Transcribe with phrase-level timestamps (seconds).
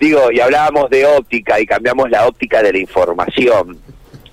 [0.00, 3.76] Digo, y hablábamos de óptica y cambiamos la óptica de la información.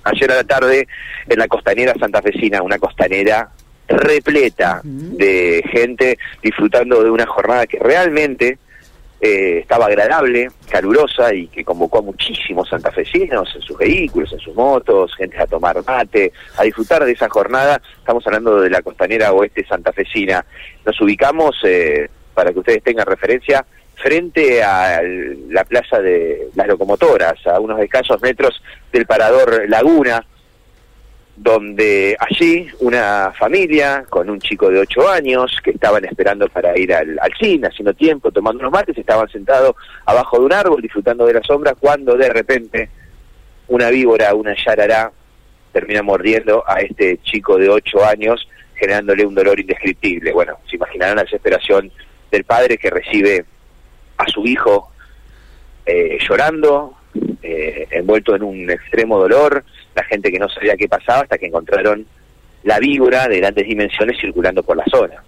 [0.04, 0.86] Ayer a la tarde,
[1.28, 3.50] en la costanera santafesina, una costanera
[3.88, 8.58] repleta de gente disfrutando de una jornada que realmente
[9.20, 14.54] eh, estaba agradable, calurosa y que convocó a muchísimos santafesinos en sus vehículos, en sus
[14.54, 17.82] motos, gente a tomar mate, a disfrutar de esa jornada.
[17.98, 20.46] Estamos hablando de la costanera oeste santafesina.
[20.84, 25.00] Nos ubicamos, eh, para que ustedes tengan referencia, frente a
[25.48, 28.62] la plaza de las locomotoras, a unos escasos metros
[28.92, 30.24] del parador Laguna,
[31.36, 36.94] donde allí una familia con un chico de 8 años que estaban esperando para ir
[36.94, 41.34] al, cine, haciendo tiempo, tomando unos mates, estaban sentados abajo de un árbol disfrutando de
[41.34, 42.88] la sombra cuando de repente
[43.68, 45.12] una víbora, una yarará,
[45.72, 50.32] termina mordiendo a este chico de 8 años, generándole un dolor indescriptible.
[50.32, 51.90] Bueno, se imaginarán la desesperación
[52.30, 53.44] del padre que recibe
[54.16, 54.90] a su hijo
[55.84, 56.96] eh, llorando,
[57.42, 59.64] eh, envuelto en un extremo dolor,
[59.94, 62.06] la gente que no sabía qué pasaba hasta que encontraron
[62.64, 65.22] la víbora de grandes dimensiones circulando por la zona.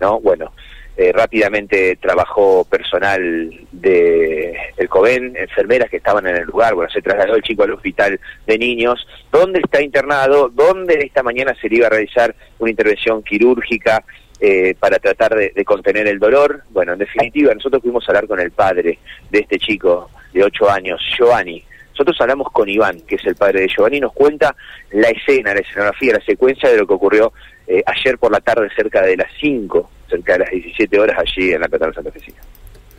[0.00, 0.20] ¿no?
[0.20, 0.52] Bueno,
[0.96, 7.02] eh, rápidamente trabajó personal de el COVEN, enfermeras que estaban en el lugar, bueno, se
[7.02, 11.76] trasladó el chico al hospital de niños, donde está internado, donde esta mañana se le
[11.76, 14.04] iba a realizar una intervención quirúrgica
[14.40, 16.62] eh, para tratar de, contener el dolor.
[16.70, 18.98] Bueno, en definitiva, nosotros pudimos hablar con el padre
[19.30, 21.64] de este chico de 8 años, Giovanni,
[21.96, 24.54] nosotros hablamos con Iván, que es el padre de Giovanni, y nos cuenta
[24.90, 27.32] la escena, la escenografía, la secuencia de lo que ocurrió
[27.66, 31.52] eh, ayer por la tarde cerca de las 5, cerca de las 17 horas allí
[31.52, 32.40] en la Catedral Santa Cecilia.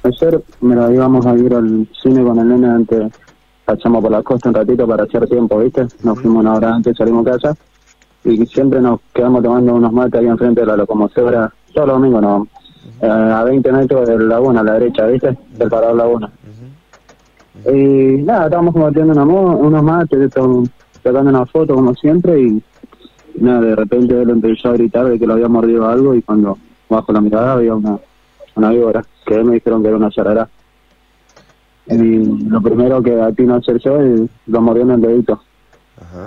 [0.02, 3.12] Ayer me la íbamos a ir al cine con el nene antes,
[3.66, 5.86] pasamos por la costa un ratito para hacer tiempo, ¿viste?
[6.02, 7.56] Nos fuimos una hora antes, salimos de casa
[8.28, 12.22] y siempre nos quedamos tomando unos mates ahí enfrente de la locomotora, todos los domingos
[12.22, 12.48] no,
[13.02, 15.38] eh, a 20 metros de la laguna a la derecha, ¿viste?
[15.58, 16.32] Del parador laguna.
[17.66, 20.30] Y nada, estábamos compartiendo una unos mates,
[21.04, 22.64] sacando una foto como siempre y
[23.40, 26.58] nada, de repente él empezó a gritar de que lo había mordido algo y cuando
[26.90, 27.98] bajo la mirada había una,
[28.56, 30.50] una víbora, que me dijeron que era una charará.
[31.88, 35.42] Y lo primero que a ti no hacer yo es lo mordió en el dedito.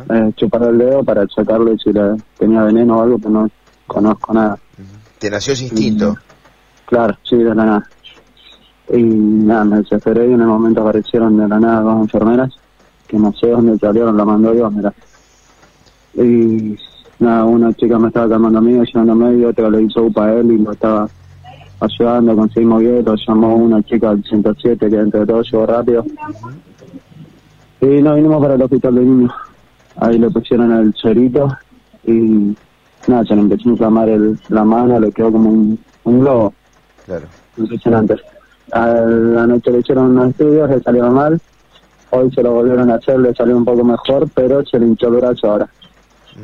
[0.08, 3.50] Eh, chupar el dedo para sacarle si le, tenía veneno o algo, pero no
[3.86, 4.58] conozco nada.
[5.18, 6.16] ¿Te nació ese instinto?
[6.86, 7.88] claro, sí, de la nada.
[8.92, 12.52] Y nada, me desesperé y en el momento aparecieron de la nada dos enfermeras,
[13.06, 14.92] que no sé dónde salieron, la mandó Dios, mira.
[16.14, 16.76] Y
[17.20, 20.32] nada, una chica me estaba calmando a mí, ayudándome, y otra le hizo upa a
[20.34, 21.08] él y lo estaba
[21.78, 26.04] ayudando, conseguimos lo llamó una chica al 107 que entre todos llegó rápido.
[27.80, 29.32] Y nos vinimos para el hospital de niños.
[29.96, 31.48] Ahí le pusieron el chorito
[32.04, 32.56] y
[33.06, 36.54] nada, se le empezó a inflamar el, la mano, le quedó como un, un globo.
[37.06, 37.26] Claro.
[37.56, 38.16] Impresionante.
[38.72, 41.40] A la noche le hicieron unos estudios, le salió mal.
[42.10, 45.08] Hoy se lo volvieron a hacer, le salió un poco mejor, pero se le hinchó
[45.08, 45.68] el brazo ahora,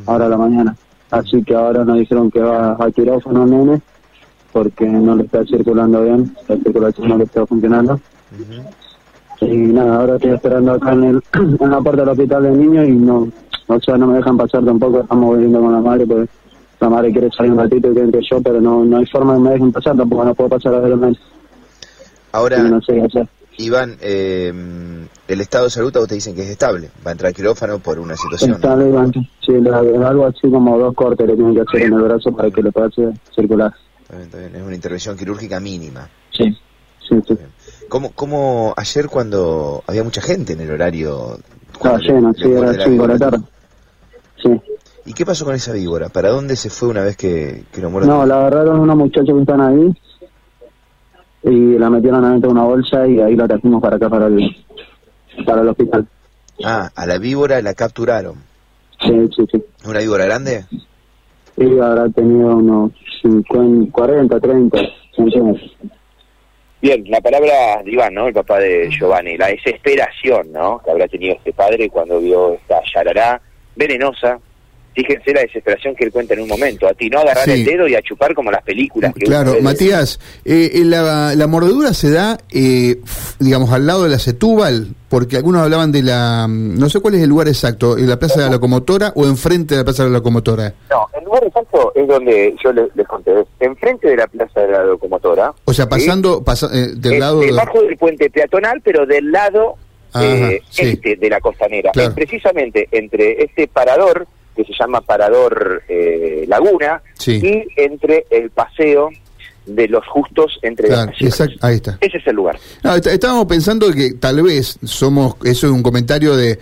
[0.07, 0.77] ahora a la mañana.
[1.11, 3.81] Así que ahora nos dijeron que va a quirófano nene,
[4.53, 8.01] porque no le está circulando bien, la circulación no le está funcionando.
[9.41, 11.23] Y nada, ahora estoy esperando acá en, el,
[11.61, 13.29] en la puerta del hospital de niños y no,
[13.67, 16.31] o sea, no me dejan pasar tampoco, estamos volviendo con la madre, porque
[16.81, 19.33] la madre quiere salir un ratito y quiere que yo, pero no, no hay forma
[19.33, 21.19] de que me dejen pasar, tampoco no puedo pasar a ver el.
[22.33, 22.59] Ahora,
[23.59, 24.53] Iván, eh,
[25.29, 27.79] el estado de salud a usted dicen que es estable, va a entrar al quirófano
[27.79, 28.53] por una situación.
[28.53, 32.33] Estable, Iván, sí, algo así como dos cortes le tienen que hacer en el brazo
[32.33, 32.91] para que le pueda
[33.35, 33.73] circular.
[34.03, 36.09] Está bien, Es una intervención quirúrgica mínima.
[36.31, 36.57] Sí,
[37.09, 37.35] sí, sí.
[37.89, 41.39] ¿Cómo, ¿Cómo ayer cuando había mucha gente en el horario?
[41.73, 43.45] Estaba lleno, sí, era 5 de la tarde.
[44.43, 44.61] Sí.
[45.07, 46.09] ¿Y qué pasó con esa víbora?
[46.09, 48.11] ¿Para dónde se fue una vez que, que lo muerto?
[48.11, 49.95] No, la agarraron unos muchachos que están ahí
[51.45, 54.57] y la metieron adentro de una bolsa y ahí la trajimos para acá, para el,
[55.45, 56.09] para el hospital.
[56.65, 58.35] Ah, a la víbora la capturaron.
[59.01, 59.63] Sí, sí, sí.
[59.87, 60.65] ¿Una víbora grande?
[61.57, 62.93] Sí, habrá tenido unos
[63.23, 64.79] 50, 40, 30
[65.15, 65.77] centímetros.
[66.81, 68.29] Bien, la palabra de Iván, ¿no?
[68.29, 70.81] El papá de Giovanni, la desesperación, ¿no?
[70.85, 73.41] Que habrá tenido este padre cuando vio esta yarará
[73.75, 74.39] venenosa
[74.97, 77.87] fíjense la desesperación que él cuenta en un momento, a ti no agarrar el dedo
[77.87, 79.13] y a chupar como las películas.
[79.15, 82.97] Que claro, Matías, eh, eh, la, mordedura se da, eh,
[83.39, 87.15] digamos, al lado de la Setúbal, porque algunos hablaban de la, mm, no sé cuál
[87.15, 90.05] es el lugar exacto, en la Plaza de la Locomotora o enfrente de la Plaza
[90.05, 90.73] de la Locomotora.
[90.91, 94.69] No, el lugar exacto es donde yo les, conté, es enfrente de la Plaza de
[94.69, 95.53] la Locomotora.
[95.67, 96.43] O sea, pasando
[96.97, 97.41] del lado...
[97.41, 99.75] Debajo del puente peatonal, pero del lado
[100.15, 101.93] este de la costanera.
[102.15, 109.11] precisamente entre este parador que se llama Parador eh, Laguna, y entre el paseo
[109.67, 111.13] de los justos entre claro,
[111.61, 111.99] ahí está.
[112.01, 112.59] Ese es el lugar.
[113.05, 116.59] estábamos pensando que tal vez somos, eso es un comentario de,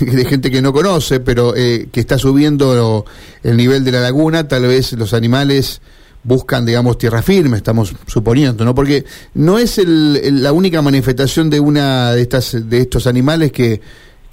[0.00, 3.04] de gente que no conoce, pero eh, que está subiendo
[3.42, 5.82] el nivel de la laguna, tal vez los animales
[6.22, 8.74] buscan, digamos, tierra firme, estamos suponiendo, ¿no?
[8.74, 9.04] Porque
[9.34, 13.82] no es el, la única manifestación de una de estas de estos animales que,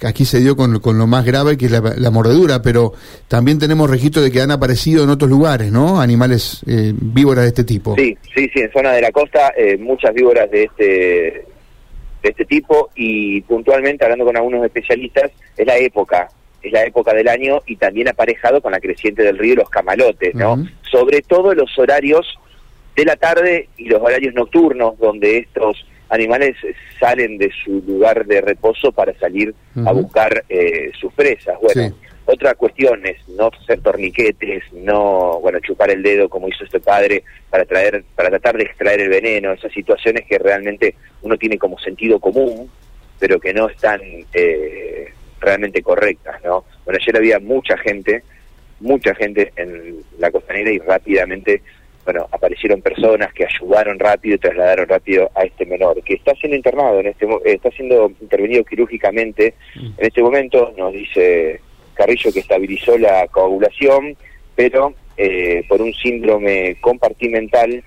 [0.06, 2.92] aquí se dio con, con, lo más grave, que es la, mordedura, pero
[3.28, 6.00] también tenemos registro de que han aparecido en otros lugares, ¿no?
[6.00, 7.94] Animales eh, víboras de este tipo.
[7.96, 11.44] Sí, sí, sí, en zona de la costa, eh, muchas víboras de este
[12.22, 16.28] de este tipo y puntualmente hablando con algunos especialistas es la época
[16.62, 19.68] es la época del año y también aparejado con la creciente del río y los
[19.68, 20.64] camalotes, ¿no?
[20.82, 22.38] Sobre todo los horarios
[22.94, 26.56] de la tarde y los horarios nocturnos donde estos animales
[27.00, 29.54] salen de su lugar de reposo para salir
[29.84, 31.56] a buscar eh, sus presas.
[31.60, 31.94] Bueno,
[32.26, 37.24] otra cuestión es no hacer torniquetes, no, bueno, chupar el dedo como hizo este padre
[37.48, 41.78] para traer, para tratar de extraer el veneno, esas situaciones que realmente uno tiene como
[41.78, 42.70] sentido común,
[43.18, 44.00] pero que no están
[44.34, 46.64] eh, realmente correctas, ¿no?
[46.84, 48.22] Bueno, ayer había mucha gente,
[48.80, 51.62] mucha gente en la costanera y rápidamente
[52.04, 56.56] bueno, aparecieron personas que ayudaron rápido y trasladaron rápido a este menor, que está siendo
[56.56, 59.86] internado, en este está siendo intervenido quirúrgicamente mm.
[59.98, 61.60] en este momento, nos dice
[61.94, 64.16] Carrillo que estabilizó la coagulación,
[64.56, 67.82] pero eh, por un síndrome compartimental,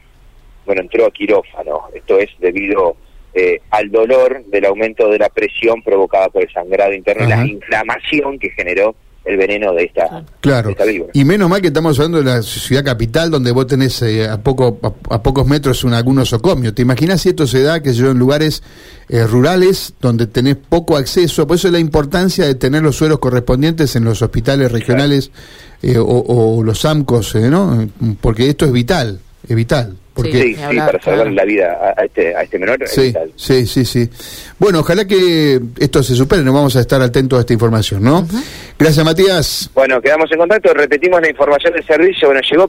[0.66, 1.90] bueno, entró a quirófano.
[1.94, 2.96] Esto es debido
[3.34, 7.46] eh, al dolor del aumento de la presión provocada por el sangrado interno y la
[7.46, 10.76] inflamación que generó el veneno de esta, claro.
[11.14, 14.40] Y menos mal que estamos hablando de la ciudad capital, donde vos tenés eh, a,
[14.40, 14.80] poco,
[15.10, 16.74] a, pocos metros un, algún osocomio.
[16.76, 18.62] ¿Te imaginas si esto se da, que yo, en lugares
[19.10, 21.48] eh, rurales, donde tenés poco acceso?
[21.48, 25.32] Por eso es la importancia de tener los suelos correspondientes en los hospitales regionales
[25.82, 27.88] eh, o, los AMCOS, ¿no?
[28.22, 29.98] Porque esto es vital, es vital.
[30.16, 32.80] Porque, sí, para salvar la vida a, este, a este menor.
[32.88, 34.10] Sí, sí, sí, sí.
[34.58, 38.26] Bueno, ojalá que esto se supere, nos vamos a estar atentos a esta información, ¿no?
[38.80, 39.70] Gracias, Matías.
[39.74, 42.30] Bueno, quedamos en contacto, repetimos la información del servicio.
[42.30, 42.64] Bueno, llegó